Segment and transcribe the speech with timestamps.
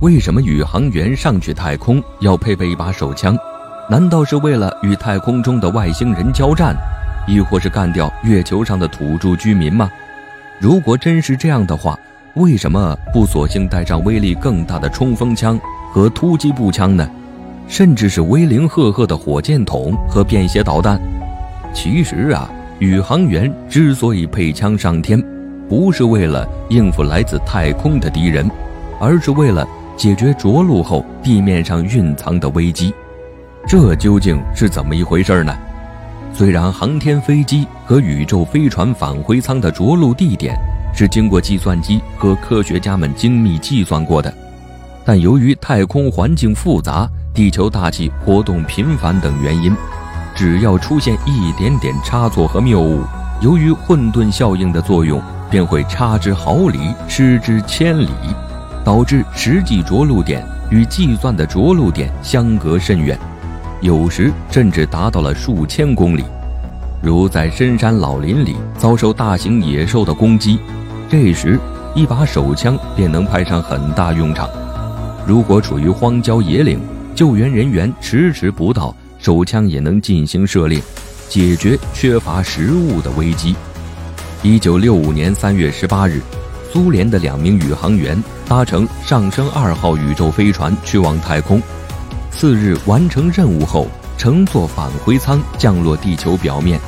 [0.00, 3.36] 为什么宇航员上去太空要配备一把手枪？
[3.90, 6.74] 难道是为了与太空中的外星人交战，
[7.28, 9.90] 亦或是干掉月球上的土著居民吗？
[10.58, 11.98] 如果真是这样的话，
[12.32, 15.60] 为什么不索性带上威力更大的冲锋枪
[15.92, 17.06] 和突击步枪呢？
[17.68, 20.98] 甚至是威灵赫赫的火箭筒和便携导弹？
[21.74, 25.22] 其实啊，宇航员之所以配枪上天，
[25.68, 28.50] 不是为了应付来自太空的敌人，
[28.98, 29.68] 而是为了
[30.00, 32.90] 解决着陆后地面上蕴藏的危机。
[33.68, 35.54] 这究竟是怎么一回事呢？
[36.32, 40.58] 虽然航天飞机和宇宙飞船返回舱的着陆地点
[40.94, 44.32] 是经过计算机和科学家们精密计算过的，
[45.04, 49.76] 但由于太空环境复杂、地球大气活动频繁等原因，
[50.34, 53.02] 只要出现一点点差错和谬误，
[53.42, 55.20] 由于混沌效应的作用，
[55.50, 58.08] 便会差之毫厘，失之千里，
[58.90, 63.16] 导致实际着陆点与计算的着陆点相隔甚远。
[63.82, 66.24] 有时甚至达到了数千公里，
[67.00, 70.58] 如在深山老林里遭受大型野兽的攻击，
[71.08, 71.56] 这时
[71.94, 74.50] 一把手枪便能派上很大用场。
[75.24, 76.80] 如果处于荒郊野岭，
[77.14, 80.82] 救援人员迟迟不到，手枪也能进行射猎，
[81.28, 83.54] 解决缺乏食物的危机。
[84.42, 86.20] 一九六五年三月十八日，
[86.72, 91.60] 苏联的两名宇航员搭乘上升二号宇宙飞船去往太空。
[92.30, 96.80] 次日完成任务后，乘坐返回舱降落地球表面，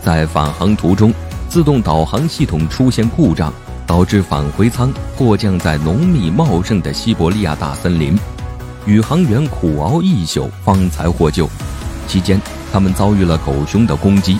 [0.00, 1.12] 在返航途中，
[1.48, 3.52] 自动导航系统出现故障，
[3.84, 8.16] 导致返回舱迫降在浓密茂盛的西伯利亚大森林。
[8.86, 11.50] 宇航员苦熬一宿方才获救，
[12.06, 12.40] 期间
[12.72, 14.38] 他们遭遇了狗熊的攻击。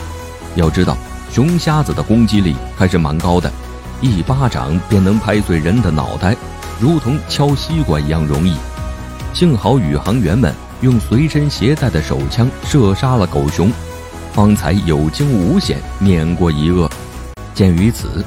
[0.55, 0.97] 要知道，
[1.33, 3.51] 熊瞎子的攻击力还是蛮高的，
[4.01, 6.37] 一巴掌便能拍碎人的脑袋，
[6.79, 8.55] 如同敲西瓜一样容易。
[9.33, 13.71] 幸好宇航员们用随身携带的手枪射杀了狗熊，
[14.33, 16.91] 方才有惊无险，免过一厄。
[17.55, 18.25] 鉴于此，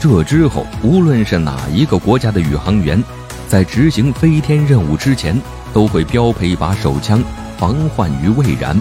[0.00, 3.02] 这之后无论是哪一个国家的宇航员，
[3.46, 5.38] 在执行飞天任务之前，
[5.72, 7.22] 都会标配一把手枪，
[7.58, 8.80] 防患于未然。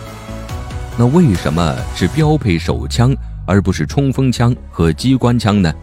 [0.97, 3.13] 那为什么是标配手枪
[3.45, 5.73] 而不是冲锋枪和机关枪呢？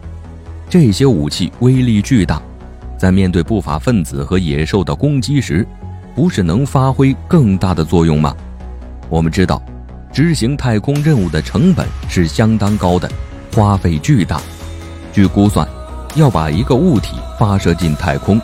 [0.69, 2.41] 这些武器威力巨大，
[2.97, 5.65] 在面对不法分子和野兽的攻击时。
[6.13, 8.35] 不是能发挥更大的作用吗？
[9.07, 9.61] 我们知道，
[10.11, 13.07] 执行太空任务的成本是相当高的，
[13.53, 14.41] 花费巨大。
[15.13, 15.67] 据估算，
[16.15, 18.41] 要把一个物体发射进太空，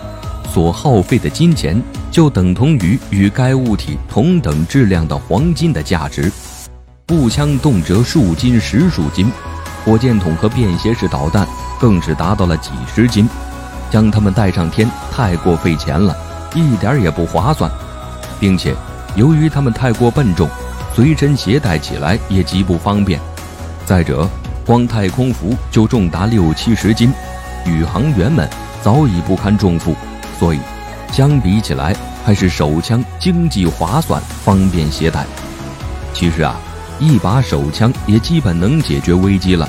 [0.54, 1.82] 所耗费的金钱
[2.12, 6.32] 就等同于与该物体同等质量的黄金的价值。
[7.08, 9.32] 步枪动辄数斤、十数斤，
[9.84, 11.48] 火箭筒和便携式导弹
[11.80, 13.28] 更是达到了几十斤，
[13.92, 16.16] 将它们带上天太过费钱了。
[16.56, 17.70] 一点也不划算，
[18.40, 18.76] 并且
[19.16, 20.48] 由于它们太过笨重，
[20.96, 23.20] 随身携带起来也极不方便。
[23.86, 24.30] 再者，
[24.66, 27.12] 光太空服就重达六七十斤，
[27.66, 28.48] 宇航员们
[28.82, 29.96] 早已不堪重负，
[30.40, 30.60] 所以
[31.12, 35.26] 相比起来，还是手枪经济划算、方便携带。
[36.14, 36.56] 其实啊，
[37.00, 39.68] 一把手枪也基本能解决危机了。